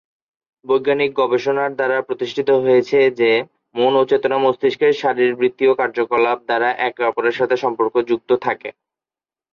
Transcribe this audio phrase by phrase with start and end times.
[0.65, 3.31] বৈজ্ঞানিক গবেষণার দ্বারা প্রতিষ্ঠিত হয়েছে যে,
[3.75, 8.69] মন ও চেতনা মস্তিষ্কের শারীরবৃত্তীয় কার্যকলাপ দ্বারা একে অপরের সাথে সম্পর্কযুক্ত থাকে।